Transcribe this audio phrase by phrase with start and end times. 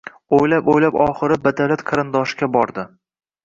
[0.37, 2.91] Oʻylab-oʻylab oxiri badavlat qarindoshga bordi.